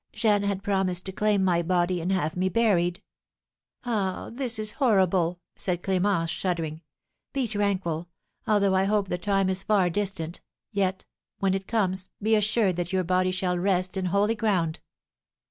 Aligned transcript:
Jeanne 0.13 0.41
had 0.41 0.63
promised 0.63 1.05
to 1.05 1.11
claim 1.11 1.43
my 1.43 1.61
body, 1.61 2.01
and 2.01 2.11
have 2.11 2.35
me 2.35 2.49
buried." 2.49 3.03
"Ah, 3.85 4.31
this 4.33 4.57
is 4.57 4.71
horrible!" 4.81 5.39
said 5.55 5.83
Clémence, 5.83 6.29
shuddering. 6.29 6.81
"Be 7.33 7.47
tranquil, 7.47 8.07
although 8.47 8.73
I 8.73 8.85
hope 8.85 9.09
the 9.09 9.19
time 9.19 9.47
is 9.47 9.61
far 9.61 9.91
distant, 9.91 10.41
yet, 10.71 11.05
when 11.37 11.53
it 11.53 11.67
comes, 11.67 12.09
be 12.19 12.33
assured 12.35 12.77
that 12.77 12.91
your 12.91 13.03
body 13.03 13.29
shall 13.29 13.59
rest 13.59 13.95
in 13.95 14.05
holy 14.05 14.33
ground." 14.33 14.79